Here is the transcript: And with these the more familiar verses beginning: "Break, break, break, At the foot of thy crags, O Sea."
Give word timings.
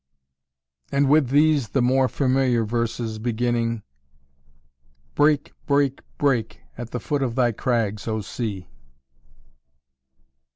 And 0.91 1.09
with 1.11 1.29
these 1.29 1.67
the 1.69 1.81
more 1.83 2.07
familiar 2.07 2.65
verses 2.65 3.19
beginning: 3.19 3.83
"Break, 5.13 5.53
break, 5.67 6.01
break, 6.17 6.61
At 6.75 6.89
the 6.89 6.99
foot 6.99 7.21
of 7.21 7.35
thy 7.35 7.51
crags, 7.51 8.07
O 8.07 8.21
Sea." 8.21 8.67